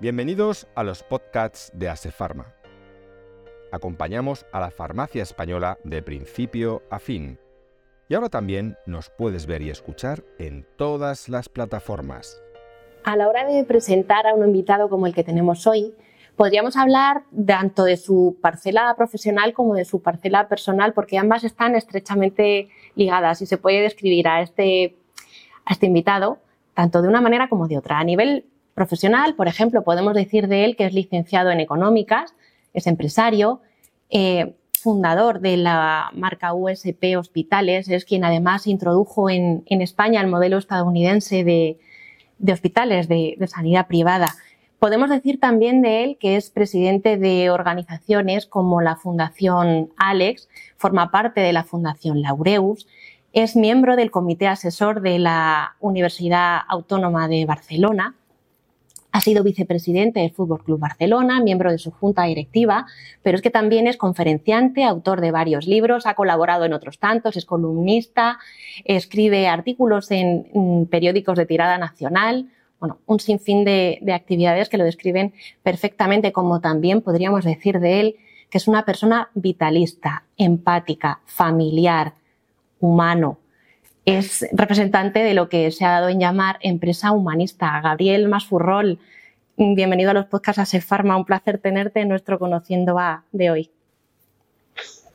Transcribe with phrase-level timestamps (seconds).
[0.00, 2.54] Bienvenidos a los podcasts de Asefarma.
[3.72, 7.36] Acompañamos a la farmacia española de principio a fin.
[8.08, 12.40] Y ahora también nos puedes ver y escuchar en todas las plataformas.
[13.02, 15.96] A la hora de presentar a un invitado como el que tenemos hoy,
[16.36, 21.74] podríamos hablar tanto de su parcela profesional como de su parcela personal, porque ambas están
[21.74, 24.94] estrechamente ligadas y se puede describir a este,
[25.64, 26.38] a este invitado
[26.74, 27.98] tanto de una manera como de otra.
[27.98, 28.44] A nivel
[28.78, 32.32] profesional, por ejemplo, podemos decir de él que es licenciado en económicas,
[32.72, 33.60] es empresario,
[34.08, 40.58] eh, fundador de la marca USP Hospitales, es quien además introdujo en, España el modelo
[40.58, 41.78] estadounidense de,
[42.52, 44.28] hospitales de sanidad privada.
[44.78, 51.10] Podemos decir también de él que es presidente de organizaciones como la Fundación Alex, forma
[51.10, 52.86] parte de la Fundación Laureus,
[53.32, 58.14] es miembro del comité asesor de la Universidad Autónoma de Barcelona,
[59.10, 62.86] ha sido vicepresidente del Fútbol Club Barcelona, miembro de su junta directiva,
[63.22, 67.36] pero es que también es conferenciante, autor de varios libros, ha colaborado en otros tantos,
[67.36, 68.38] es columnista,
[68.84, 72.50] escribe artículos en periódicos de tirada nacional,
[72.80, 78.16] bueno, un sinfín de, actividades que lo describen perfectamente, como también podríamos decir de él
[78.50, 82.14] que es una persona vitalista, empática, familiar,
[82.80, 83.38] humano.
[84.08, 87.78] Es representante de lo que se ha dado en llamar empresa humanista.
[87.82, 88.98] Gabriel Masfurrol,
[89.58, 91.14] bienvenido a los podcasts Asefarma.
[91.14, 93.70] Un placer tenerte en nuestro Conociendo A de hoy.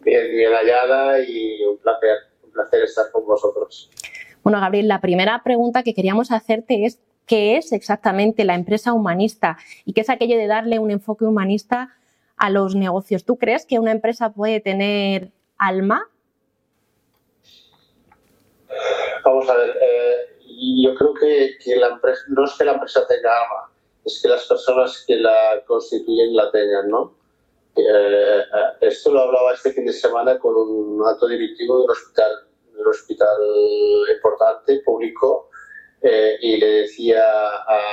[0.02, 3.90] Bien, bien hallada y un placer, un placer estar con vosotros.
[4.44, 9.58] Bueno, Gabriel, la primera pregunta que queríamos hacerte es qué es exactamente la empresa humanista
[9.86, 11.96] y qué es aquello de darle un enfoque humanista
[12.38, 13.26] a los negocios.
[13.26, 16.10] ¿Tú crees que una empresa puede tener alma?
[19.24, 20.38] Vamos a ver, eh,
[20.84, 23.72] yo creo que, la empresa, no es que la empresa tenga alma,
[24.06, 27.16] es que las personas que la constituyen la tengan, ¿no?
[27.76, 28.44] Eh, eh,
[28.82, 32.32] esto lo hablaba este fin de semana con un alto directivo de un hospital,
[32.72, 33.38] de un hospital
[34.16, 35.50] importante, público,
[36.02, 37.24] eh, y le decía,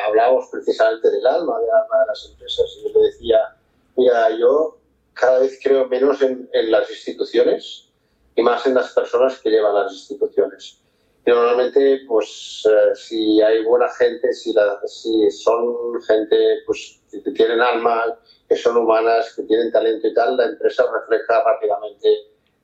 [0.07, 3.57] hablábamos precisamente del alma, del alma de las empresas, y le decía,
[3.97, 4.79] mira, yo
[5.15, 7.90] cada vez creo menos en, las instituciones
[8.37, 10.81] y más en las personas que llevan las instituciones.
[11.27, 14.55] Y normalmente, pues, eh, si hay buena gente, si,
[14.87, 16.37] si son gente
[16.67, 21.43] pues, que tienen alma, que son humanas, que tienen talento y tal, la empresa refleja
[21.45, 22.09] rápidamente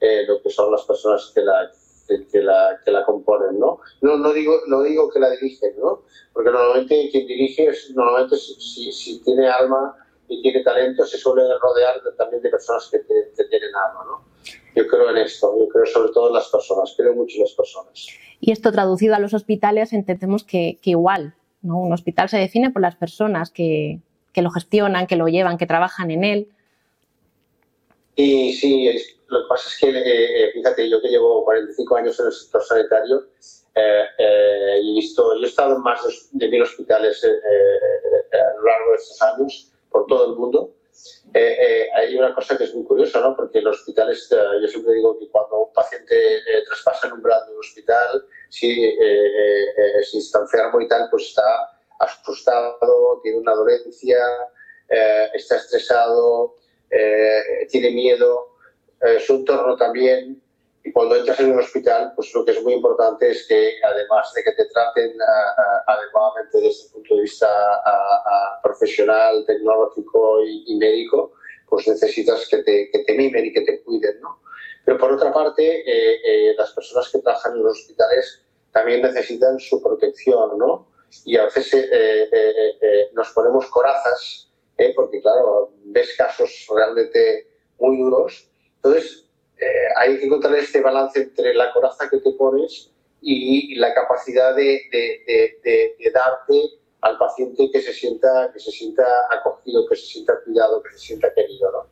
[0.00, 1.70] eh, lo que son las personas que la,
[2.06, 3.80] que, la, que la componen, ¿no?
[4.02, 4.16] ¿no?
[4.16, 6.02] No, digo, no digo que la dirigen, ¿no?
[6.32, 9.96] Porque normalmente quien dirige, es, normalmente si, si, tiene alma
[10.28, 14.35] y tiene talento, se suele rodear también de personas que, tienen alma, ¿no?
[14.76, 17.52] Yo creo en esto, yo creo sobre todo en las personas, creo mucho en las
[17.52, 18.06] personas.
[18.40, 21.78] Y esto traducido a los hospitales, entendemos que, que igual, ¿no?
[21.80, 24.00] Un hospital se define por las personas que,
[24.36, 26.48] que lo gestionan, que lo llevan, que trabajan en él.
[28.16, 28.86] Y sí,
[29.28, 32.32] lo que pasa es que, eh, eh, fíjate, yo que llevo 45 años en el
[32.32, 33.24] sector sanitario
[33.74, 36.00] eh, y visto, yo he estado en más
[36.32, 40.75] de, mil hospitales a lo largo de estos años por todo el mundo.
[41.94, 43.36] Hay una cosa que es muy curiosa, ¿no?
[43.36, 46.14] Porque los hospitales, yo siempre digo que cuando un paciente
[46.66, 48.96] traspasa el umbral de un hospital, si,
[50.02, 51.42] si está enfermo y tal, pues está
[51.98, 54.18] asustado, tiene una dolencia,
[55.34, 56.56] está estresado,
[57.68, 58.56] tiene miedo,
[59.02, 60.42] eh, su entorno también.
[60.86, 64.32] Y cuando entras en un hospital, pues lo que es muy importante es que además
[64.34, 65.18] de que te traten
[65.84, 67.48] adecuadamente desde el punto de vista
[68.62, 71.32] profesional, tecnológico y, médico,
[71.68, 74.40] pues necesitas que te, que te mimen y que te cuiden, ¿no?
[74.84, 79.58] Pero por otra parte, eh, eh, las personas que trabajan en los hospitales también necesitan
[79.58, 80.86] su protección, ¿no?
[81.24, 81.90] Y a veces
[83.12, 84.52] nos ponemos corazas,
[84.94, 87.48] porque claro, ves casos realmente
[87.80, 88.48] muy duros
[88.86, 89.25] entonces,
[89.58, 92.90] eh, hay que encontrar este balance entre la coraza que te pones
[93.20, 94.80] y, la capacidad de,
[96.12, 96.60] darte
[97.00, 100.98] al paciente que se sienta que se sienta acogido, que se sienta cuidado, que se
[100.98, 101.90] sienta querido, ¿no?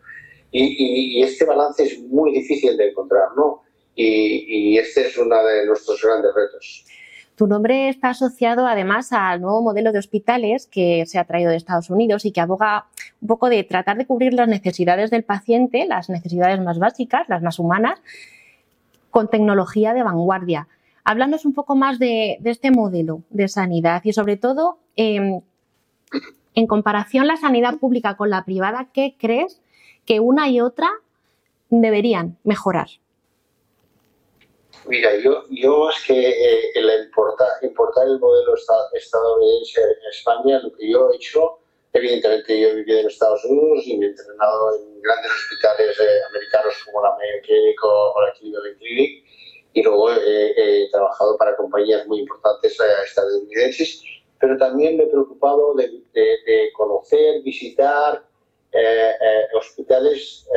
[0.50, 3.62] Y, este balance es muy difícil de encontrar, ¿no?
[3.94, 6.84] Y, y este es uno de nuestros grandes retos.
[7.36, 11.56] Tu nombre está asociado además al nuevo modelo de hospitales que se ha traído de
[11.56, 12.86] Estados Unidos y que aboga
[13.20, 17.42] un poco de tratar de cubrir las necesidades del paciente, las necesidades más básicas, las
[17.42, 18.00] más humanas,
[19.10, 20.68] con tecnología de vanguardia.
[21.02, 25.40] Háblanos un poco más de, este modelo de sanidad y sobre todo, em,
[26.54, 29.60] en comparación la sanidad pública con la privada, ¿qué crees
[30.06, 30.88] que una y otra
[31.68, 32.88] deberían mejorar?
[34.86, 36.90] Mira, yo, yo es que eh, el
[37.62, 38.54] importar, el modelo
[38.92, 41.58] estadounidense en España, lo que yo he hecho
[41.94, 46.24] Evidentemente yo he vivido en Estados Unidos y me he entrenado en grandes hospitales eh,
[46.28, 49.24] americanos como la Mayo Clinic o, la Cleveland Clinic
[49.74, 54.02] y luego he, trabajado para compañías muy importantes eh, estadounidenses,
[54.40, 58.24] pero también me he preocupado de, conocer, visitar
[58.72, 59.12] eh,
[59.54, 60.48] hospitales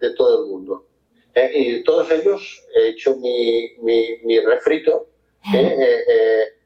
[0.00, 0.86] de todo el mundo.
[1.54, 5.08] Y de todos ellos he hecho mi, mi, mi refrito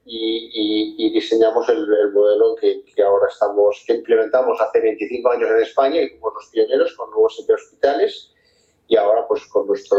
[0.05, 6.09] y, diseñamos el, modelo que, ahora estamos, que implementamos hace 25 años en España y
[6.09, 8.33] fuimos los pioneros con nuevos hospitales
[8.89, 9.99] y ahora pues con nuestra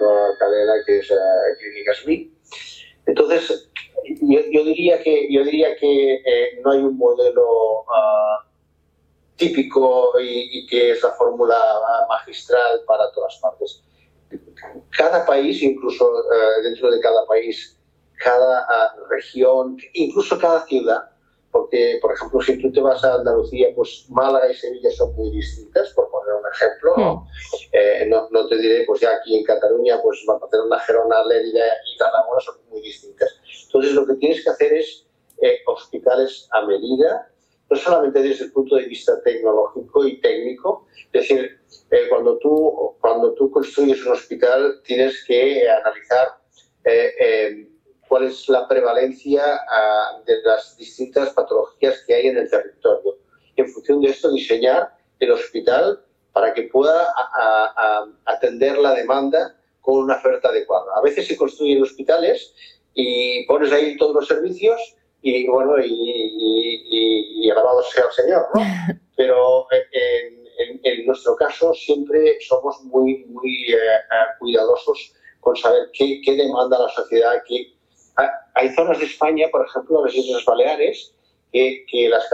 [0.00, 1.14] nueva cadena que es uh,
[1.58, 2.32] Clínicas Mi.
[3.06, 3.70] Entonces,
[4.20, 8.48] yo, diría que, yo diría que eh, no hay un modelo ah,
[9.36, 11.56] típico y, que es la fórmula
[12.08, 13.82] magistral para todas partes.
[15.02, 17.76] Cada país, incluso eh, dentro de cada país,
[18.22, 21.10] cada ah, región, incluso cada ciudad,
[21.50, 25.30] porque, por ejemplo, si tú te vas a Andalucía, pues Málaga y Sevilla son muy
[25.32, 26.94] distintas, por poner un ejemplo.
[26.96, 27.14] ¿no?
[27.16, 27.28] Hmm.
[27.72, 32.40] Eh, no, te diré, pues ya aquí en Cataluña, pues Barcelona, Gerona, Lérida y Tarragona
[32.40, 33.28] son muy distintas.
[33.64, 35.04] Entonces, lo que tienes que hacer es
[35.42, 37.28] eh, hospitales a medida,
[37.72, 41.58] no solamente desde el punto de vista tecnológico y técnico, es decir,
[41.90, 46.28] eh, cuando, tú, cuando tú construyes un hospital tienes que analizar
[48.08, 53.16] cuál es la prevalencia ah, de las distintas patologías que hay en el territorio.
[53.56, 57.08] Y en función de esto, diseñar el hospital para que pueda
[58.26, 60.92] atender la demanda con una oferta adecuada.
[60.96, 62.54] A veces se construyen hospitales
[62.94, 64.78] y pones ahí todos los servicios
[65.22, 68.60] y bueno, y, alabado sea el Señor, ¿no?
[69.16, 76.36] Pero en, nuestro caso siempre somos muy, muy eh, eh, cuidadosos con saber qué, qué
[76.36, 77.72] demanda la sociedad, qué,
[78.54, 81.14] hay zonas de España, por ejemplo, las Islas Baleares,
[81.52, 82.24] que, las,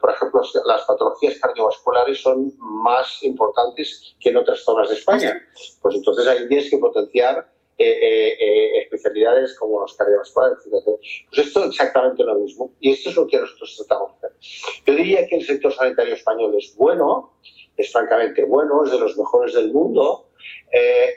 [0.00, 5.42] por ejemplo, las patologías cardiovasculares son más importantes que en otras zonas de España.
[5.80, 10.58] Pues entonces ahí tienes que potenciar eh, eh, eh, especialidades como los cardiovasculares.
[10.70, 12.72] Pues esto es exactamente lo mismo.
[12.80, 14.38] Y esto es lo que nosotros tratamos de hacer.
[14.86, 17.34] Yo diría que el sector sanitario español es bueno,
[17.76, 20.28] es francamente bueno, es de los mejores del mundo.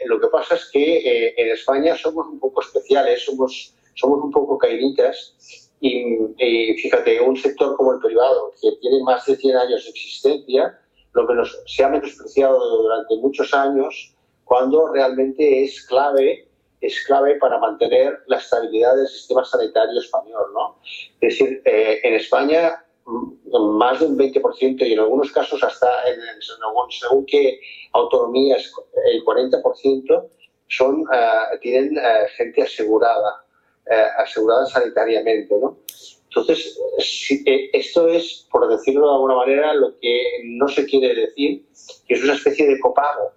[0.06, 4.57] lo que pasa es que en España somos un poco especiales, somos somos un poco
[4.57, 6.17] caíditas y,
[6.81, 10.79] fíjate, un sector como el privado, que tiene más de 100 años de existencia,
[11.13, 16.44] lo que nos, se ha menospreciado durante muchos años, cuando realmente es clave,
[16.85, 20.51] es clave para mantener la estabilidad del sistema sanitario español.
[20.53, 20.79] ¿no?
[21.21, 25.87] Es decir, eh, en España mm, más de un 20% y en algunos casos hasta
[26.07, 26.19] en,
[26.89, 27.59] según, qué
[27.93, 28.71] autonomías
[29.05, 30.27] el 40%
[30.67, 33.45] son, uh, tienen uh, gente asegurada
[33.88, 35.55] eh, asegurada sanitariamente.
[35.59, 35.77] ¿no?
[36.29, 36.79] Entonces,
[37.45, 41.63] eh, esto es, por decirlo de alguna manera, lo que no se quiere decir,
[42.07, 43.31] que es una especie de copago.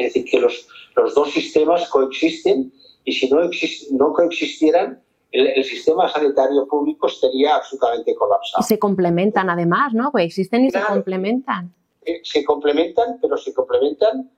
[0.00, 2.72] Es decir, que los, los dos sistemas coexisten
[3.04, 3.40] y si no,
[3.92, 5.02] no coexistieran,
[5.32, 8.62] el, sistema sanitario público estaría absolutamente colapsado.
[8.64, 10.10] Se complementan además, ¿no?
[10.10, 11.72] Coexisten y se complementan.
[12.04, 14.30] Eh, se complementan, pero se complementan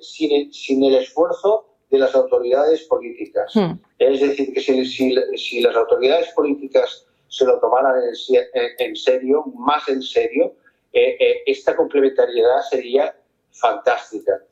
[0.00, 3.54] sin, sin el esfuerzo de las autoridades políticas.
[3.54, 3.78] Hmm.
[3.98, 7.94] Es decir, que si, si, las autoridades políticas se lo tomaran
[8.78, 10.54] en, serio, más en serio,
[10.92, 13.14] eh, eh, esta complementariedad sería
[13.60, 14.42] fantástica.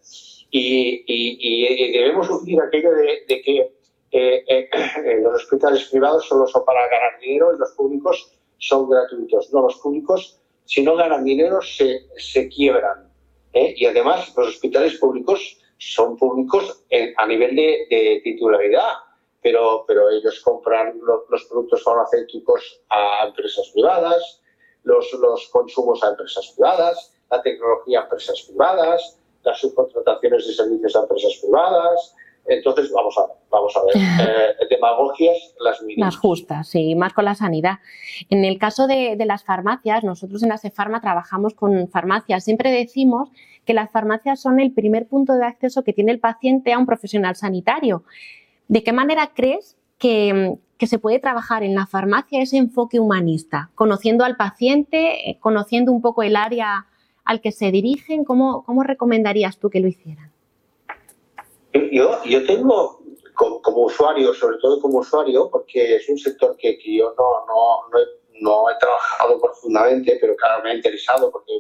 [0.51, 3.73] Y, debemos decir aquello de, que
[4.13, 4.69] eh,
[5.21, 9.53] los hospitales privados solo son para ganar dinero y los públicos son gratuitos.
[9.53, 13.13] No, los públicos, si no ganan dinero, se, se quiebran.
[13.53, 16.85] Y además, los hospitales públicos son públicos
[17.17, 18.91] a nivel de, titularidad,
[19.41, 24.43] pero, pero ellos compran los, productos farmacéuticos a empresas privadas,
[24.83, 30.97] los, los consumos a empresas privadas, la tecnología a empresas privadas, las subcontrataciones de servicios
[30.97, 32.15] a empresas privadas,
[32.47, 33.95] entonces, vamos a, vamos a ver,
[34.61, 36.15] eh, demagogias las mínimas.
[36.15, 37.79] Más justas, sí, más con la sanidad.
[38.29, 42.45] En el caso de, las farmacias, nosotros en la Cefarma trabajamos con farmacias.
[42.45, 43.31] Siempre decimos
[43.65, 46.87] que las farmacias son el primer punto de acceso que tiene el paciente a un
[46.87, 48.05] profesional sanitario.
[48.69, 54.23] ¿De qué manera crees que, se puede trabajar en la farmacia ese enfoque humanista, conociendo
[54.23, 56.85] al paciente, eh, conociendo un poco el área
[57.25, 58.25] al que se dirigen?
[58.25, 60.33] ¿Cómo, cómo recomendarías tú que lo hicieran?
[61.91, 63.01] Yo, yo tengo,
[63.35, 67.99] como, usuario, sobre todo como usuario, porque es un sector que, yo no, no, no,
[67.99, 71.53] he, no, he, trabajado profundamente, pero claro, me ha interesado porque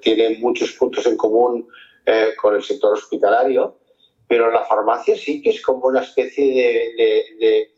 [0.00, 1.68] tiene muchos puntos en común
[2.06, 3.78] eh, con el sector hospitalario,
[4.26, 7.70] pero la farmacia sí que es como una especie de,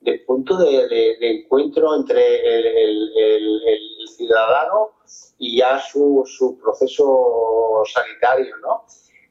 [0.00, 2.20] de, punto de, encuentro entre
[2.56, 2.66] el,
[3.16, 4.92] el, ciudadano
[5.38, 8.84] y ya su, su proceso sanitario, ¿no?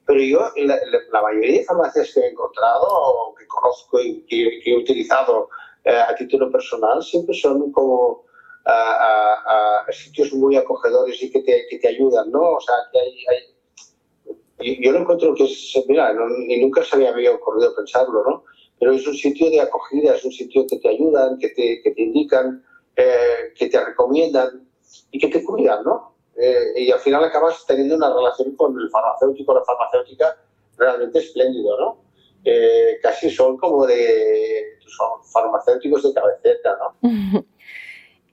[0.06, 5.50] Pero yo, la, mayoría de farmacias que he encontrado, que conozco y que, he utilizado
[5.86, 8.25] eh, a título personal, siempre son como
[8.65, 12.53] a, sitios muy acogedores y que te, que te, ayudan, ¿no?
[12.53, 14.82] O sea, que hay, hay...
[14.82, 16.13] Yo, lo encuentro que es, mira,
[16.48, 18.44] y nunca se me había ocurrido pensarlo, ¿no?
[18.80, 21.92] Pero es un sitio de acogida, es un sitio que te ayudan, que te, que
[21.92, 22.63] te indican,
[22.96, 24.68] eh, que te recomiendan
[25.13, 26.15] y que te cuidan, ¿no?
[26.36, 30.36] Eh, y al final acabas teniendo una relación con el farmacéutico, la farmacéutica,
[30.75, 31.98] realmente espléndido, ¿no?
[32.43, 37.46] Eh, casi son como de son farmacéuticos de cabeceta, ¿no?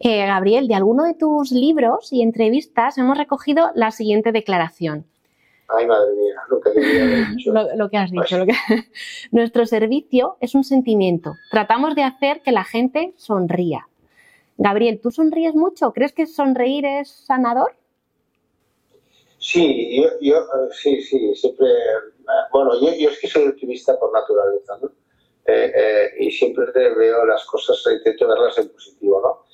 [0.03, 5.05] Eh, Gabriel, de alguno de tus libros y entrevistas hemos recogido la siguiente declaración.
[5.69, 6.71] Ay, madre mía, lo que,
[7.37, 7.53] dicho.
[7.77, 8.39] lo, que has dicho.
[8.39, 8.55] Lo que...
[9.31, 11.35] Nuestro servicio es un sentimiento.
[11.51, 13.90] Tratamos de hacer que la gente sonría.
[14.61, 15.91] Gabriel, ¿tú sonríes mucho?
[15.91, 17.75] ¿Crees que sonreír es sanador?
[19.39, 24.13] Sí, yo, eh, sí, sí, siempre, eh, bueno, yo, yo, es que soy optimista por
[24.13, 24.93] naturaleza, ¿no?
[25.47, 29.47] Eh, y siempre veo las cosas, intento verlas en positivo, ¿no?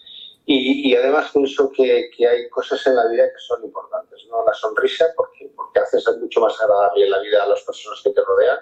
[0.45, 4.45] Y, además pienso que, que, hay cosas en la vida que son importantes, ¿no?
[4.45, 8.25] La sonrisa, porque, porque haces mucho más agradable la vida a las personas que te
[8.25, 8.59] rodean,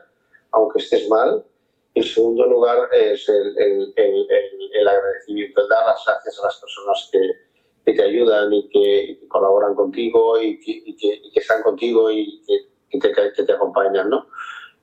[0.53, 1.43] aunque estés mal.
[1.95, 4.27] Y en segundo lugar es el, el, el,
[4.75, 7.21] el agradecimiento, el dar las gracias a las personas que,
[7.85, 12.43] que te ayudan y que, colaboran contigo y que, están contigo y
[12.91, 12.99] que,
[13.45, 14.27] te, acompañan, ¿no?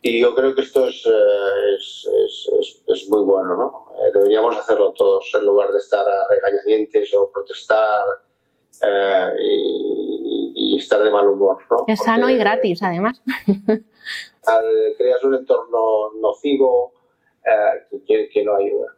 [0.02, 3.86] Y yo creo que esto es, eh, es, es, muy bueno, ¿no?
[4.00, 8.04] Eh, deberíamos hacerlo todos en lugar de estar a regañadientes o protestar
[8.84, 11.86] eh, y, estar de mal humor, ¿no?
[11.88, 13.22] Es sano y gratis, además.
[14.98, 17.01] creas un entorno nocivo
[18.08, 18.96] que, que no ayuda.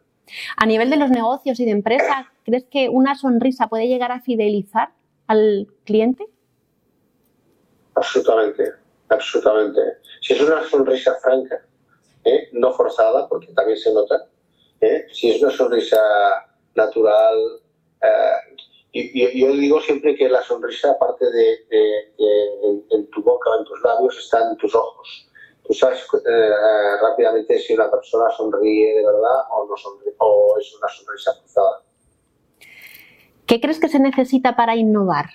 [0.56, 4.20] A nivel de los negocios y de empresas, ¿crees que una sonrisa puede llegar a
[4.20, 4.90] fidelizar
[5.26, 6.26] al cliente?
[7.94, 8.72] Absolutamente,
[9.08, 9.80] absolutamente.
[10.20, 11.64] Si es una sonrisa franca,
[12.24, 12.48] ¿eh?
[12.52, 14.26] no forzada, porque también se nota,
[14.80, 15.06] ¿eh?
[15.12, 16.00] si es una sonrisa
[16.74, 17.38] natural,
[18.02, 21.66] eh, yo, digo siempre que la sonrisa, aparte de,
[22.90, 25.28] en, tu boca en tus labios, está en tus ojos
[25.66, 26.50] tú sabes eh,
[27.00, 31.82] rápidamente si una persona sonríe de verdad o no sonríe, o es una sonrisa cruzada.
[33.46, 35.26] ¿Qué crees que se necesita para innovar?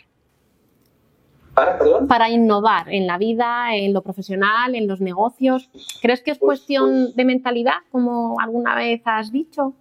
[1.54, 2.08] ¿Para, perdón?
[2.08, 5.70] Para innovar en la vida, en lo profesional, en los negocios.
[6.02, 9.74] ¿Crees que es pues, cuestión pues de mentalidad, como alguna vez has dicho?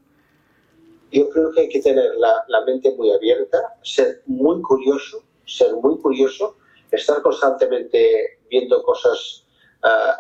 [1.11, 5.75] Yo creo que hay que tener la, la mente muy abierta, ser muy curioso, ser
[5.75, 6.57] muy curioso,
[6.91, 9.47] estar constantemente viendo cosas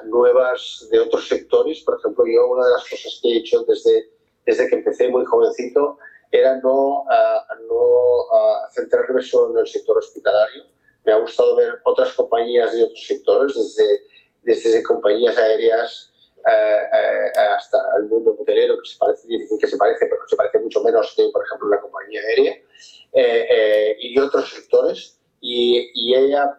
[0.04, 1.82] nuevas de otros sectores.
[1.84, 4.10] Por ejemplo, yo una de las cosas que he hecho desde,
[4.46, 5.98] desde que empecé muy jovencito
[6.30, 7.04] era no,
[7.68, 10.64] no centrarme solo en el sector hospitalario.
[11.04, 14.02] Me ha gustado ver otras compañías de otros sectores, desde,
[14.42, 16.12] desde compañías aéreas
[17.56, 21.12] hasta el mundo hotelero, que se parece, que se parece, pero se parece mucho menos
[21.16, 22.54] que, por ejemplo, una compañía aérea,
[23.12, 26.58] eh, eh, y otros sectores y, y ella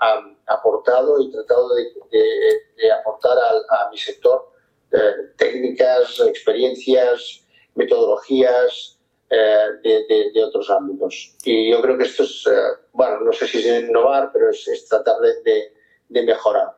[0.00, 4.52] ha, aportado y tratado de, aportar a, mi sector
[4.92, 7.44] eh, técnicas, experiencias,
[7.74, 8.98] metodologías
[9.30, 11.36] eh, de, otros ámbitos.
[11.44, 12.52] Y yo creo que esto es, eh,
[12.92, 16.68] bueno, no sé si es innovar, pero es, tratar de, mejorar.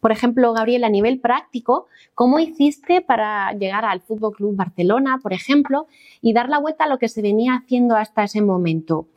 [0.00, 5.32] Por ejemplo, Gabriel, a nivel práctico, ¿cómo hiciste para llegar al Fútbol Club Barcelona, por
[5.32, 5.88] ejemplo,
[6.20, 9.08] y dar la vuelta a lo que se venía haciendo hasta ese momento?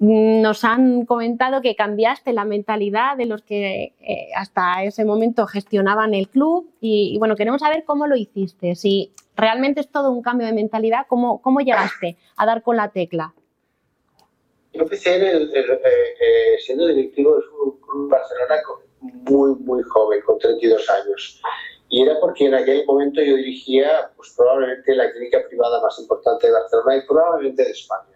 [0.00, 6.14] Nos han comentado que cambiaste la mentalidad de los que eh, hasta ese momento gestionaban
[6.14, 10.46] el club y, bueno, queremos saber cómo lo hiciste, si realmente es todo un cambio
[10.46, 13.34] de mentalidad, ¿cómo, cómo llegaste a dar con la tecla?
[14.72, 17.44] Yo empecé eh, eh, siendo directivo del
[17.80, 18.56] Club Barcelona
[19.30, 21.40] muy, muy joven, con 32 años.
[21.88, 26.48] Y era porque en aquel momento yo dirigía pues, probablemente la clínica privada más importante
[26.48, 28.13] de Barcelona y probablemente de España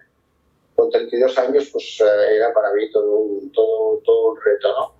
[0.78, 4.94] con 32 años, pues eh, era para mí todo un, todo, todo un reto, ¿no?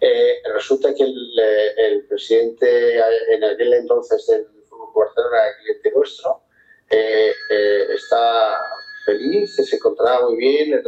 [0.00, 5.92] Eh, resulta que el, eh, el, presidente en aquel entonces del Fútbol Barcelona, el cliente
[5.94, 6.40] nuestro,
[6.88, 8.58] está
[9.04, 10.82] feliz, se encontraba muy bien,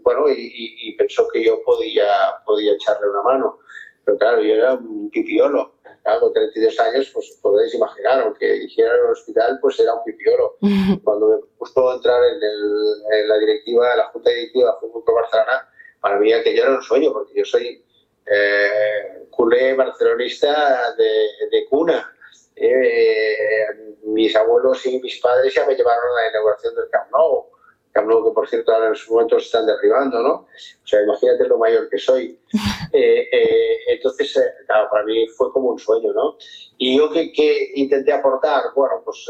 [0.00, 2.08] bueno, y, y, pensó que yo podía,
[2.46, 3.58] podía echarle una mano.
[4.04, 8.94] Pero claro, yo era un pipiolo Claro, con 32 años, pues podéis imaginar, aunque dijera
[8.94, 10.56] en el hospital, pues era un pipiolo.
[11.04, 15.68] Cuando me puso entrar en, el, en, la directiva, la junta directiva de Fútbol Barcelona,
[16.00, 17.84] para mí aquello era un sueño, porque yo soy
[18.26, 22.12] eh, culé barcelonista de, de cuna.
[22.56, 23.66] Eh,
[24.04, 27.46] mis abuelos y mis padres ya me llevaron a la inauguración del Camp Nou.
[27.92, 30.34] Que por cierto ahora en su momento se están derribando, ¿no?
[30.34, 32.38] O sea, imagínate lo mayor que soy.
[32.94, 36.36] Eh, eh, entonces, eh, claro, para mí fue como un sueño, ¿no?
[36.76, 39.26] Y yo que, que intenté aportar, bueno, pues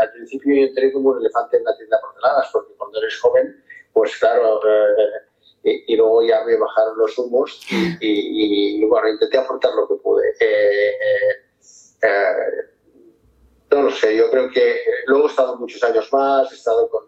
[0.00, 3.20] al principio yo entré como un elefante en la tienda de porcelanas, porque cuando eres
[3.20, 3.62] joven,
[3.92, 4.62] pues claro,
[5.62, 7.60] y, luego ya me bajaron los humos
[8.00, 10.32] y, y, bueno, intenté aportar lo que pude.
[13.70, 17.04] No lo sé, yo creo que luego he estado muchos años más, he estado con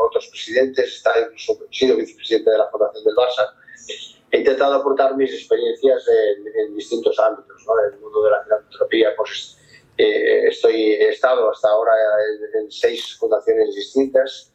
[0.00, 3.54] otros presidentes, he sido vicepresidente de la Fundación del Barça.
[4.30, 7.64] He intentado aportar mis experiencias en, distintos ámbitos.
[7.66, 7.78] ¿no?
[7.84, 9.58] En el mundo de la filantropía, pues
[9.96, 11.92] eh, estoy, he estado hasta ahora
[12.54, 14.52] en, seis fundaciones distintas.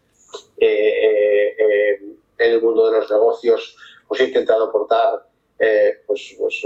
[0.58, 2.00] Eh, eh,
[2.40, 3.76] en el mundo de los negocios,
[4.08, 5.28] pues he intentado aportar
[6.08, 6.64] pues, pues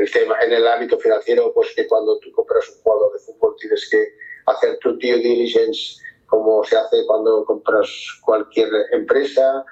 [0.00, 3.56] el tema, en el ámbito financiero, pues que cuando tú compras un jugador de fútbol
[3.58, 4.14] tienes que
[4.46, 7.88] hacer tu due diligence como se hace cuando compras
[8.24, 9.64] cualquier empresa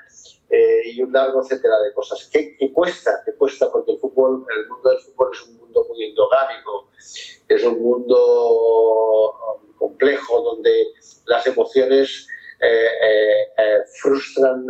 [0.50, 2.28] eh, y un largo etcétera de cosas.
[2.32, 3.22] ¿Qué, cuesta?
[3.24, 3.70] ¿Qué cuesta?
[3.72, 6.90] Porque el fútbol, el mundo del fútbol es un mundo muy endogámico,
[7.48, 10.92] es un mundo um, complejo donde
[11.26, 12.33] las emociones eh, eh,
[14.00, 14.66] frustran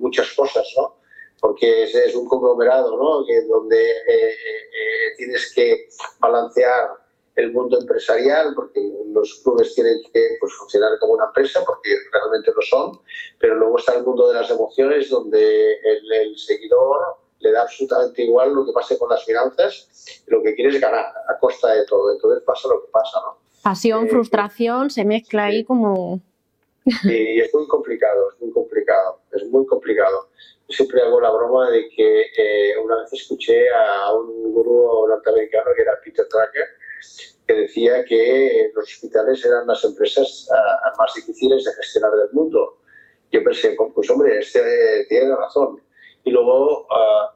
[0.00, 0.96] muchas cosas, ¿no?
[1.40, 3.24] Porque es, un conglomerado, ¿no?
[3.48, 3.92] donde
[5.16, 6.90] tienes que balancear
[7.36, 8.80] el mundo empresarial, porque
[9.12, 12.98] los clubes tienen que pues, funcionar como una empresa, porque realmente lo son,
[13.38, 18.54] pero luego está el mundo de las emociones, donde el, seguidor le da absolutamente igual
[18.54, 22.12] lo que pase con las finanzas, lo que quiere es ganar a costa de todo,
[22.12, 23.38] entonces pasa lo que pasa, ¿no?
[23.62, 26.20] Pasión, eh, frustración, se mezcla ahí como...
[27.04, 30.30] Y es muy complicado, es muy complicado, es muy complicado.
[30.68, 35.82] Siempre hago la broma de que eh, una vez escuché a un gurú norteamericano que
[35.82, 36.64] era Peter Tracker,
[37.46, 42.78] que decía que los hospitales eran las empresas ah, más difíciles de gestionar del mundo.
[43.32, 45.80] Yo pensé, pues hombre, este tiene razón.
[46.24, 47.34] Y luego ah,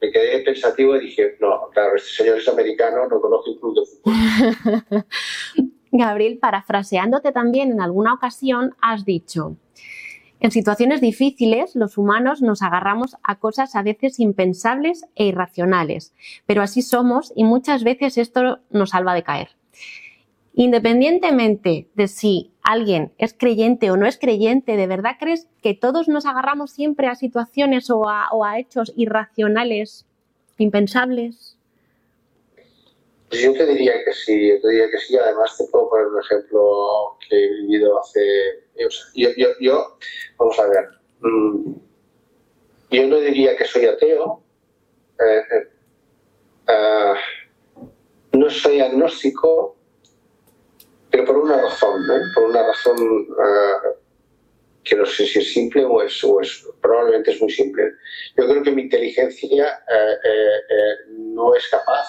[0.00, 3.74] me quedé pensativo y dije, no, claro, este señor es americano, no conoce un club
[3.74, 5.04] de fútbol.
[5.96, 9.56] Gabriel, parafraseándote también en alguna ocasión, has dicho,
[10.44, 16.12] en situaciones difíciles, los humanos nos agarramos a cosas a veces impensables e irracionales,
[16.44, 19.48] pero así somos y muchas veces esto nos salva de caer.
[20.52, 26.08] Independientemente de si alguien es creyente o no es creyente, ¿de verdad crees que todos
[26.08, 30.04] nos agarramos siempre a situaciones o a, hechos irracionales,
[30.58, 31.53] impensables?
[33.34, 35.16] Pues yo te diría que sí, yo te diría que sí.
[35.16, 38.20] Además, te puedo poner un ejemplo que he vivido hace
[39.16, 39.98] yo, yo, yo,
[40.38, 41.72] vamos a ver, mm,
[42.90, 44.40] yo no diría que soy ateo,
[45.18, 45.68] eh, eh,
[46.68, 47.16] ah,
[48.34, 49.76] no soy agnóstico,
[51.10, 52.02] pero por una razón,
[52.36, 52.96] por una razón
[53.36, 53.82] ah,
[54.84, 57.94] que no sé si es simple o es, o es, probablemente es muy simple.
[58.36, 62.06] Yo creo que mi inteligencia eh, no es capaz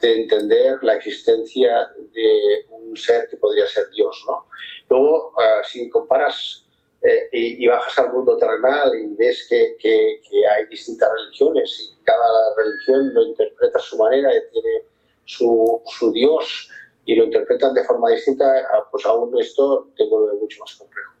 [0.00, 4.46] de entender la existencia de un ser que podría ser Dios, ¿no?
[4.88, 6.64] Luego, ah, si comparas
[7.02, 12.54] eh, y, bajas al mundo terrenal y ves que, que, hay distintas religiones y cada
[12.56, 14.82] religión lo interpreta a su manera y tiene
[15.24, 16.70] su, su Dios
[17.04, 21.12] y lo interpretan de forma distinta, ah, pues aún esto tengo mucho más complejo.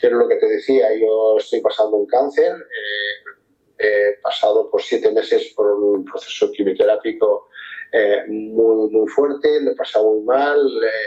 [0.00, 3.28] Pero lo que te decía, yo estoy pasando un cáncer, eh,
[3.78, 7.48] he pasado por siete meses por un proceso quimioterápico
[7.92, 10.58] eh, muy, muy fuerte, lo he pasado muy mal,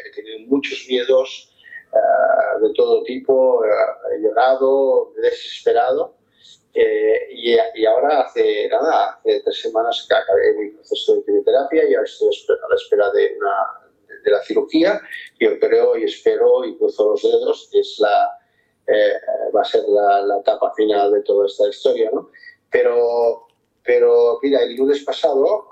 [0.05, 1.51] he tenido muchos miedos,
[1.93, 6.15] eh, de todo tipo, he llorado, desesperado.
[6.73, 11.83] Eh, y, y, ahora hace nada, hace tres semanas que acabé mi proceso de quimioterapia
[11.83, 13.91] y ahora estoy a la espera de, una,
[14.23, 15.01] de, la cirugía.
[15.37, 18.39] Yo creo y espero y cruzo los dedos que es la,
[18.87, 19.13] eh,
[19.53, 22.09] va a ser la, la, etapa final de toda esta historia.
[22.13, 22.29] ¿no?
[22.69, 23.47] Pero,
[23.83, 25.67] pero mira, el lunes pasado,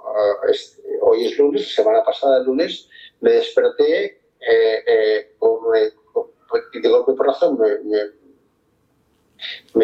[1.02, 2.90] hoy es lunes, semana pasada, el lunes,
[3.22, 4.22] me desperté
[5.38, 5.60] con,
[6.50, 7.78] pues, y de golpe por razón me,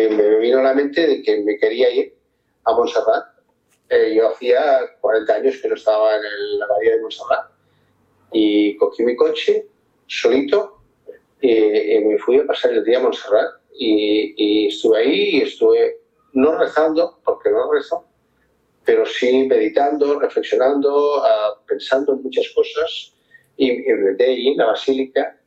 [0.07, 2.15] me, vino a la mente de que me quería ir
[2.63, 3.25] a Montserrat.
[3.89, 7.51] Eh, yo hacía 40 años que no estaba en la bahía de Montserrat
[8.31, 9.67] y cogí mi coche
[10.07, 10.81] solito
[11.39, 15.99] y, me fui a pasar el día a Montserrat y, estuve ahí y estuve
[16.33, 18.05] no rezando, porque no rezo,
[18.85, 23.13] pero sí meditando, reflexionando, ah, pensando en muchas cosas
[23.57, 25.39] y, y metí ahí la basílica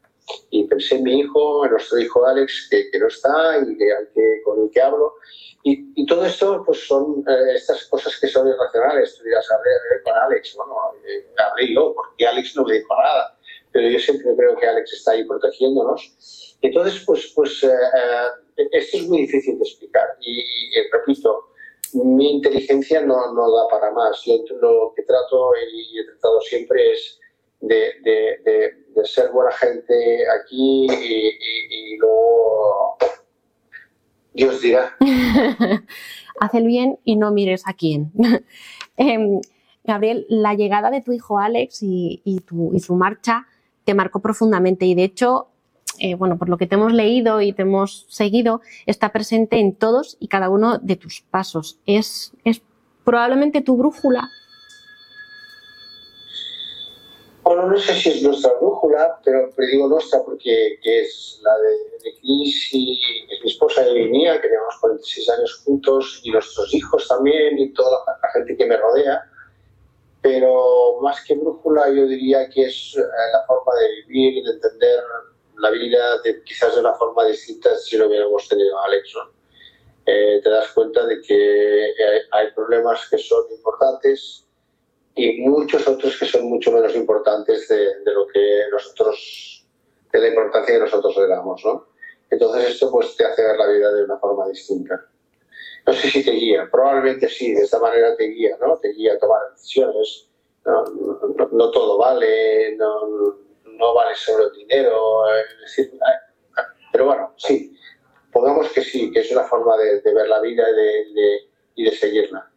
[0.50, 4.42] y pensé en mi hijo, en nuestro hijo Alex, que, que no está y que,
[4.44, 5.14] con el que hablo.
[5.62, 9.16] Y, y todo esto pues son eh, estas cosas que son irracionales.
[9.16, 9.70] Tú dirás, hablé,
[10.04, 10.54] con Alex.
[10.56, 10.74] Bueno,
[11.06, 13.38] eh, hablé yo, porque Alex no me dijo nada.
[13.72, 16.56] pero yo siempre creo que Alex está ahí protegiéndonos.
[16.60, 20.06] Entonces, pues, pues eh, eh, esto es muy difícil de explicar.
[20.20, 20.44] Y,
[20.92, 21.50] repito,
[21.94, 24.22] mi inteligencia no, no, da para más.
[24.24, 27.18] Yo lo que trato y he tratado siempre es
[27.60, 31.28] de, de, ser buena gente aquí y,
[31.70, 32.96] y luego
[34.32, 34.96] Dios dirá.
[36.40, 38.12] Haz el bien y no mires a quién.
[38.96, 39.40] Em,
[39.84, 42.22] Gabriel, la llegada de tu hijo Alex y,
[42.80, 43.46] su marcha
[43.84, 45.48] te marcó profundamente y de hecho,
[46.00, 49.74] eh, bueno, por lo que te hemos leído y te hemos seguido, está presente en
[49.74, 51.78] todos y cada uno de tus pasos.
[51.86, 52.62] Es, es
[53.04, 54.28] probablemente tu brújula
[57.48, 61.70] bueno, no sé si es nuestra brújula, pero, digo nuestra porque es la de,
[62.04, 66.74] de Cris y es mi esposa y mía, que llevamos 46 años juntos, y nuestros
[66.74, 69.22] hijos también, y toda la, gente que me rodea.
[70.20, 73.00] Pero más que brújula, yo diría que es eh,
[73.32, 75.00] la forma de vivir de entender
[75.58, 79.14] la vida de, quizás de una forma distinta si lo hubiéramos tenido a Alex.
[80.06, 84.46] Eh, te das cuenta de que hay, hay problemas que son importantes
[85.14, 89.66] y muchos otros que son mucho menos importantes de, de, lo que nosotros,
[90.12, 91.88] de la importancia que nosotros le damos, ¿no?
[92.30, 95.04] Entonces esto pues te hace ver la vida de una forma distinta.
[95.86, 98.76] No sé si te guía, probablemente sí, de esta manera te guía, ¿no?
[98.76, 100.28] Te guía a tomar decisiones.
[100.64, 100.84] No,
[101.50, 103.38] no, todo vale, no,
[103.78, 105.22] no, vale solo el dinero,
[106.92, 107.76] pero bueno, sí,
[108.32, 111.38] pongamos que sí, que es una forma de, ver la vida y de,
[111.76, 112.50] y de seguirla.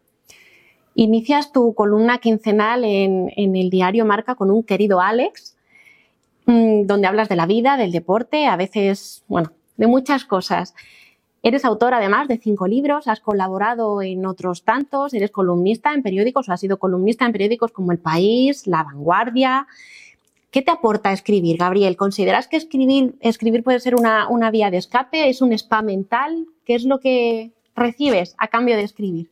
[0.95, 5.57] Inicias tu columna quincenal en, el diario Marca con un querido Alex,
[6.45, 10.75] mm, donde hablas de la vida, del deporte, a veces, bueno, de muchas cosas.
[11.43, 16.49] Eres autor además de cinco libros, has colaborado en otros tantos, eres columnista en periódicos
[16.49, 19.67] o has sido columnista en periódicos como El País, La Vanguardia.
[20.51, 21.95] ¿Qué te aporta escribir, Gabriel?
[21.95, 25.29] ¿Consideras que escribir, escribir puede ser una, una vía de escape?
[25.29, 26.45] ¿Es un spa mental?
[26.65, 29.29] ¿Qué es lo que recibes a cambio de escribir?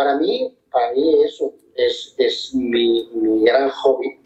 [0.00, 3.06] para mí, para mí eso es, es mi,
[3.44, 4.18] gran hobby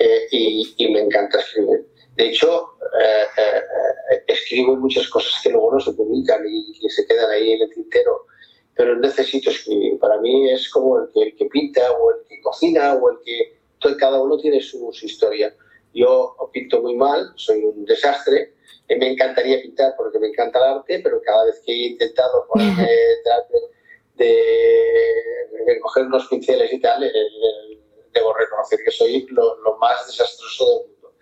[0.00, 1.86] eh, y, y, me encanta escribir.
[2.16, 7.06] De hecho, eh, eh, escribo muchas cosas que luego no se publican y que se
[7.06, 8.26] quedan ahí en el tintero,
[8.74, 9.96] pero necesito escribir.
[10.00, 13.18] Para mí es como el que, el que pinta o el que cocina o el
[13.24, 13.56] que...
[13.96, 15.54] Cada uno tiene su, su historia.
[15.94, 18.54] Yo pinto muy mal, soy un desastre,
[18.94, 22.86] me encantaría pintar porque me encanta el arte, pero cada vez que he intentado ponerme
[24.14, 27.80] de, coger unos pinceles y tal, eh, eh,
[28.14, 31.14] debo reconocer que soy lo, más desastroso del mundo.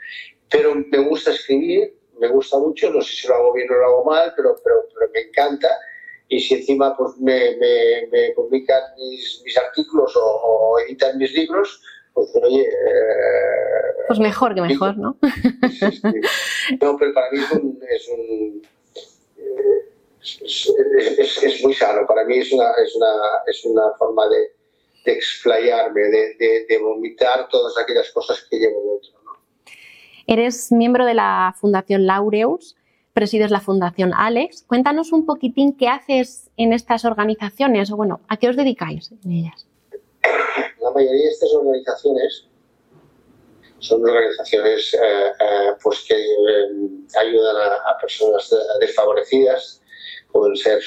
[0.50, 3.87] Pero me gusta escribir, me gusta mucho, no sé si lo hago bien o lo
[3.87, 5.68] hago mal, pero, pero, me encanta.
[6.29, 11.83] Y si encima pues, me, me, publican mis, mis artículos o, editan mis libros,
[12.14, 12.62] pues oye...
[12.62, 15.16] Eh, pues mejor que mejor, ¿no?
[16.81, 18.62] No, pero para mí es un, es un
[20.24, 22.07] es, es, muy sano.
[22.07, 23.07] Para mí es una, es una,
[23.46, 24.53] es una forma de,
[25.05, 29.20] de explayarme, de, de, vomitar todas aquellas cosas que llevo dentro.
[29.24, 29.33] ¿no?
[30.27, 32.77] Eres miembro de la Fundación Laureus,
[33.12, 34.64] presides la Fundación Alex.
[34.66, 39.33] Cuéntanos un poquitín qué haces en estas organizaciones o, bueno, a qué os dedicáis en
[39.33, 39.66] ellas.
[40.94, 42.46] Mayoría de estas organizaciones
[43.78, 46.68] son organizaciones eh, eh, pues que eh,
[47.18, 49.83] ayudan a, a, personas desfavorecidas
[50.35, 50.80] pueden ser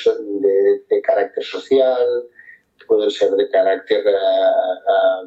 [0.90, 2.28] de, carácter social,
[2.86, 5.26] pueden ser de carácter uh,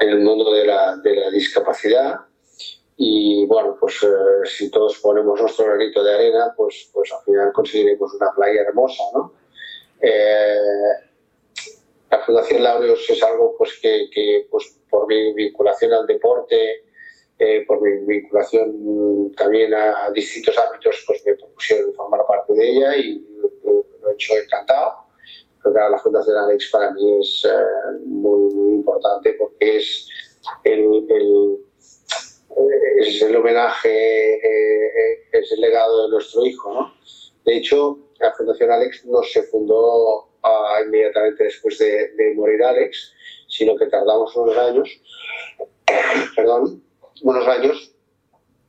[0.00, 2.20] en el mundo de la, de la, discapacidad.
[2.96, 4.00] Y bueno, pues
[4.44, 9.02] si todos ponemos nuestro granito de arena, pues, pues al final conseguiremos una playa hermosa,
[9.12, 9.34] ¿no?
[10.00, 10.56] Eh,
[12.10, 16.84] la Fundación Laureus es algo pues, que, que pues, por mi vinculación al deporte,
[17.38, 22.96] eh, por mi vinculación también a, distintos ámbitos, pues me propusieron formar parte de ella
[22.96, 23.24] y
[23.62, 25.06] lo, he hecho encantado.
[25.64, 30.08] La Fundación Alex para mí es eh, muy, importante porque es
[30.64, 31.06] el,
[33.00, 36.72] es el homenaje, eh, es el legado de nuestro hijo.
[36.72, 36.94] ¿no?
[37.44, 43.12] De hecho, la Fundación Alex no se fundó ah, inmediatamente después de, de, morir Alex,
[43.48, 44.88] sino que tardamos unos años,
[46.36, 46.82] perdón,
[47.22, 47.94] unos años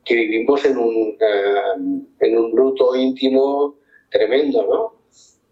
[0.06, 1.62] que vivimos en un, eh,
[2.22, 3.78] en un luto íntimo
[4.10, 5.00] tremendo, ¿no?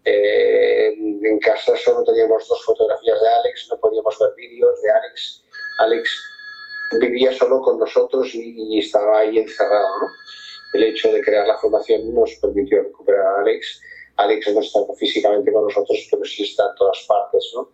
[0.04, 5.44] Eh, en casa solo teníamos dos fotografías de Alex, no podíamos ver vídeos de Alex.
[5.78, 6.22] Alex
[7.00, 10.08] vivía solo con nosotros y, estaba ahí encerrado, ¿no?
[10.74, 13.80] El hecho de crear la fundación nos permitió recuperar a Alex.
[14.18, 17.70] Alex no está físicamente con nosotros, pero sí está en todas partes, ¿no?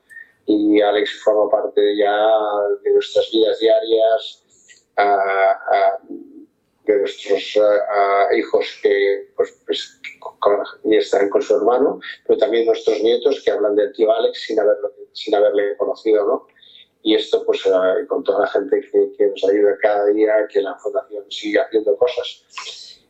[0.46, 2.28] y Alex forma parte ya
[2.82, 4.44] de nuestras vidas diarias,
[6.84, 7.58] de nuestros
[8.36, 10.00] hijos que pues, pues
[10.90, 14.92] están con su hermano, pero también nuestros nietos que hablan del tío Alex sin, haberlo,
[15.12, 16.46] sin haberle conocido, ¿no?
[17.02, 17.62] Y esto, pues,
[18.08, 22.44] con toda la gente que, nos ayuda cada día, que la Fundación sigue haciendo cosas.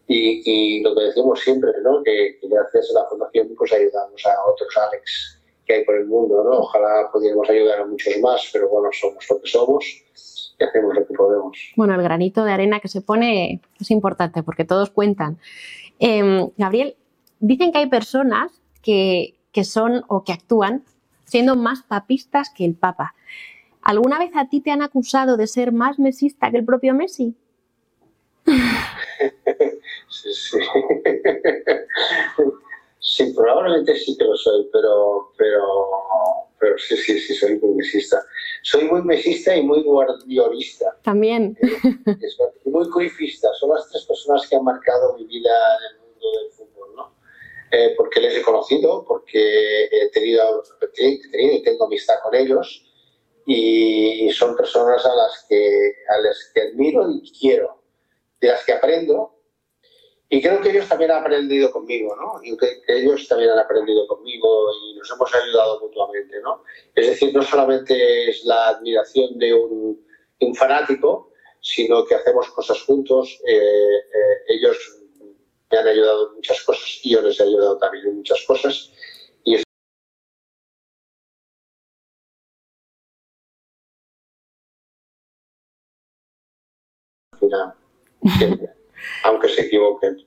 [0.06, 2.02] Y, lo que decimos siempre, ¿no?
[2.02, 6.44] Que, gracias a la Fundación, pues ayudamos a otros Alex que hay por el mundo,
[6.44, 6.58] ¿no?
[6.58, 9.84] Ojalá pudiéramos ayudar a muchos más, pero bueno, somos lo que somos
[10.58, 11.58] y hacemos lo que podemos.
[11.76, 15.38] Bueno, el granito de arena que se pone es importante porque todos cuentan.
[15.98, 16.96] Em, Gabriel,
[17.40, 20.84] dicen que hay personas que, que son o que actúan
[21.24, 23.14] siendo más papistas que el Papa.
[23.82, 27.34] ¿Alguna vez a ti te han acusado de ser más mesista que el propio Messi?
[30.09, 30.59] sí, sí.
[33.07, 35.62] Sí, probablemente sí que lo soy, pero, pero,
[36.59, 38.24] pero sí, sí, sí, soy muy mesista.
[38.62, 40.96] Soy muy mesista y muy guardiolista.
[41.02, 41.54] También.
[42.64, 43.52] y muy cruifista.
[43.61, 47.14] Son las tres personas que han marcado mi vida en el mundo del fútbol, ¿no?
[47.72, 52.87] Eh, porque les he conocido, porque he tenido, he tenido y tengo amistad con ellos
[53.44, 57.83] y son personas a las que, a las que admiro y quiero,
[58.40, 59.35] de las que aprendo
[60.28, 62.40] y creo que ellos también han aprendido conmigo, ¿no?
[62.42, 66.62] Y que, ellos también han aprendido conmigo y nos hemos ayudado mutuamente, ¿no?
[66.94, 70.02] Es decir, no solamente es la admiración de un,
[70.56, 73.40] fanático, sino que hacemos cosas juntos.
[73.46, 74.76] Eh, eh, ellos
[75.70, 78.92] me han ayudado en muchas cosas y yo les he ayudado también en muchas cosas.
[79.44, 79.56] Y
[89.24, 90.26] aunque se equivoquen.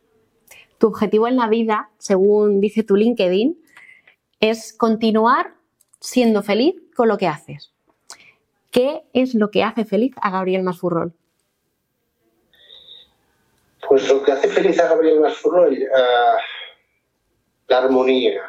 [0.78, 3.60] Tu objetivo en la vida, según dice tu LinkedIn,
[4.40, 5.56] es continuar
[6.00, 7.74] siendo feliz con lo que haces.
[8.72, 11.14] ¿Qué es lo que hace feliz a Gabriel Masfurrol?
[13.88, 16.38] Pues lo que hace feliz a Gabriel Masfurrol, uh,
[17.68, 18.42] la armonía.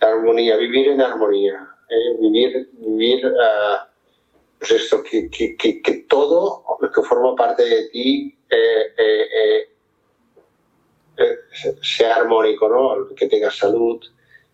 [0.00, 1.68] La armonía, vivir en armonía.
[1.88, 3.85] Eh, vivir, vivir uh,
[4.58, 9.68] pues esto, que, que, que, todo lo que forma parte de ti eh, eh,
[11.18, 11.38] eh,
[11.82, 13.14] sea armónico, ¿no?
[13.14, 14.00] que tengas salud,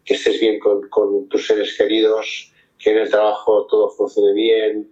[0.04, 4.90] que estés bien con, con, tus seres queridos, que en el trabajo todo funcione bien,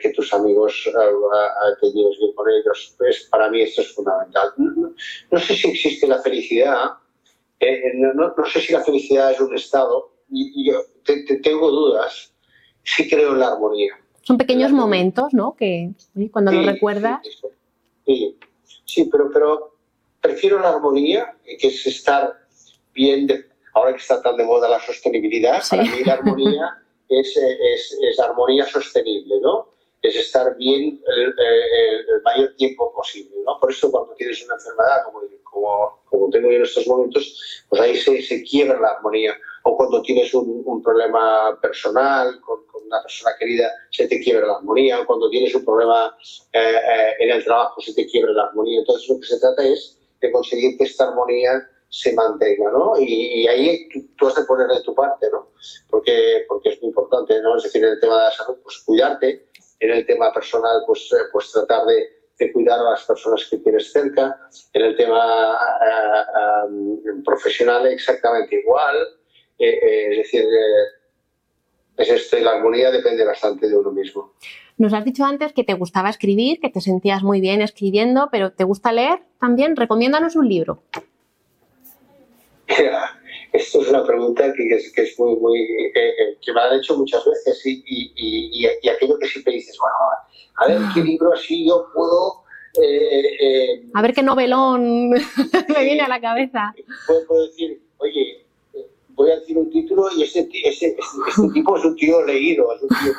[0.00, 2.94] que tus amigos te lleves bien con ellos.
[2.98, 4.52] Pues para mí esto es fundamental.
[4.56, 6.90] No, sé si existe la felicidad,
[7.94, 12.34] no, no, sé si la felicidad es un estado, y, yo tengo dudas,
[12.82, 13.99] sí creo en la armonía.
[14.22, 15.54] Son pequeños momentos, ¿no?
[15.56, 15.90] Que
[16.30, 17.20] cuando lo recuerdas.
[18.06, 18.36] Sí,
[18.84, 19.76] sí, pero, pero
[20.20, 22.38] prefiero la armonía, que es estar
[22.92, 23.28] bien,
[23.74, 26.78] ahora que está tan de moda la sostenibilidad, para mí la armonía
[27.08, 29.68] es, es, es, armonía sostenible, ¿no?
[30.02, 33.58] Es estar bien el, el, mayor tiempo posible, ¿no?
[33.60, 37.80] Por eso cuando tienes una enfermedad como, como, como tengo yo en estos momentos, pues
[37.80, 39.34] ahí se, se quiebra la armonía.
[39.64, 45.00] O cuando tienes un, problema personal con, una persona querida se te quiebra la armonía,
[45.00, 46.16] o cuando tienes un problema
[46.52, 48.80] eh, eh, en el trabajo se te quiebra la armonía.
[48.80, 52.94] Entonces lo que se trata es de conseguir que esta armonía se mantenga, ¿no?
[52.98, 55.48] Y, ahí tú, has de poner de tu parte, ¿no?
[55.88, 57.56] Porque, porque es muy importante, ¿no?
[57.56, 59.48] Es decir, en el tema de la salud, pues cuidarte,
[59.80, 63.58] en el tema personal, pues, eh, pues tratar de, de cuidar a las personas que
[63.58, 64.40] tienes cerca,
[64.72, 65.46] en el tema
[67.24, 68.96] profesional exactamente igual,
[69.60, 70.44] es decir,
[71.96, 74.32] es este, la armonía depende bastante de uno mismo.
[74.78, 78.52] Nos has dicho antes que te gustaba escribir, que te sentías muy bien escribiendo, pero
[78.52, 79.76] ¿te gusta leer también?
[79.76, 80.82] Recomiéndanos un libro.
[83.52, 86.78] Esto es una pregunta que es, que es muy, muy eh, eh, que me han
[86.78, 89.96] hecho muchas veces y, y, y, aquello que siempre dices, bueno,
[90.56, 92.44] a ver qué libro así yo puedo
[92.80, 96.72] eh, a ver qué novelón me viene a la cabeza.
[97.26, 98.46] puedo decir, oye,
[99.20, 102.82] voy a decir un título y ese, ese, este tipo es un tío leído, es
[102.82, 103.12] un tío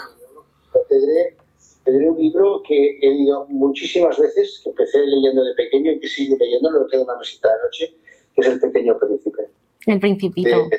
[1.83, 6.07] Tendré, un libro que he leído muchísimas veces, que empecé leyendo de pequeño y que
[6.07, 7.95] sigo leyendo, lo tengo en una mesita de noche,
[8.33, 9.49] que es El Pequeño Príncipe.
[9.87, 10.69] El Principito.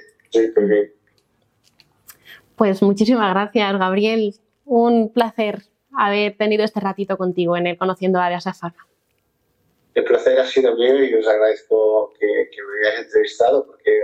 [2.56, 4.34] pues muchísimas gracias, Gabriel.
[4.64, 8.86] Un placer haber tenido este ratito contigo en el Conociendo a Áreas Farma
[9.94, 14.00] el placer ha sido mío y os agradezco que, me hayáis entrevistado porque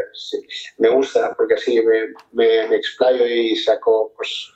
[0.79, 4.51] me gusta, porque así me, me, explayo y saco, pues,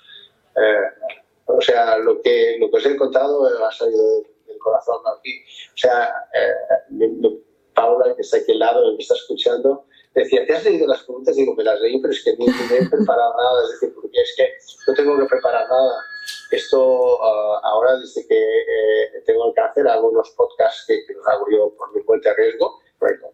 [0.56, 1.08] eh,
[1.46, 5.00] o sea, lo que, lo que os he contado ha salido del, corazón.
[5.04, 7.32] O sea, eh,
[7.74, 11.34] Paula, que está aquí al lado, que está escuchando, decía, ¿te has leído las preguntas?
[11.34, 14.20] Digo, me las leí, pero es que ni, me he preparado nada, es decir, porque
[14.20, 14.48] es que
[14.86, 16.04] no tengo que preparar nada.
[16.50, 21.46] Esto ah, ahora, desde que eh, tengo el cáncer, hago unos podcasts que, los hago
[21.50, 22.80] yo por mi cuenta de riesgo.
[22.98, 23.28] Bueno,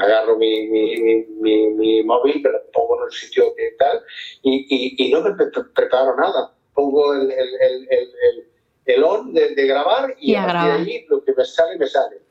[0.00, 4.02] agarro mi, mi, mi, mi, móvil, pero pongo en un sitio que tal,
[4.42, 5.32] y, y, no me
[5.74, 6.54] preparo nada.
[6.74, 8.48] Pongo el, el, el,
[8.86, 11.78] el on de, de, grabar y, y a partir de ahí lo que me sale,
[11.78, 12.23] me sale.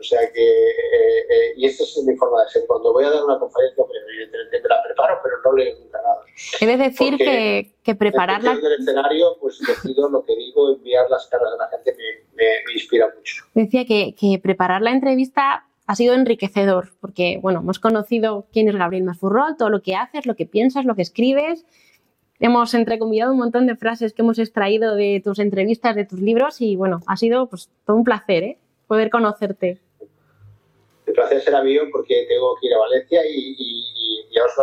[0.00, 2.62] O sea que, eh, eh, y esta es mi forma de ser.
[2.66, 5.98] Cuando voy a dar una conferencia, pues, evidentemente me la preparo, pero no leo nunca
[6.00, 6.20] nada.
[6.58, 8.52] Debe decir que, que prepararla.
[8.52, 12.44] En el escenario, pues decido lo que digo, enviar las caras de la gente me,
[12.66, 13.44] me, inspira mucho.
[13.54, 18.76] Decía que, que preparar la entrevista ha sido enriquecedor, porque bueno, hemos conocido quién es
[18.76, 21.66] Gabriel Masfurrol, todo lo que haces, lo que piensas, lo que escribes.
[22.38, 26.62] Hemos entrecomillado un montón de frases que hemos extraído de tus entrevistas, de tus libros,
[26.62, 28.58] y bueno, ha sido pues todo un placer ¿eh?
[28.86, 29.78] poder conocerte
[31.10, 34.56] el placer será mío porque tengo que ir a Valencia y, ya, os,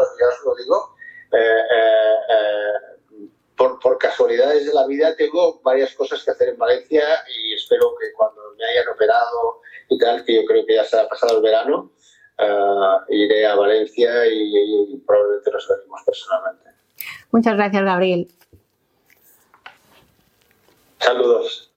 [0.45, 0.95] lo digo,
[1.33, 6.57] eh, eh, eh, por, por, casualidades de la vida tengo varias cosas que hacer en
[6.57, 10.85] Valencia y espero que cuando me hayan operado y tal, que yo creo que ya
[10.85, 11.91] se ha pasado el verano,
[13.09, 16.69] iré a Valencia y, probablemente nos veremos personalmente.
[17.31, 18.27] Muchas gracias, Gabriel.
[20.99, 21.67] Saludos.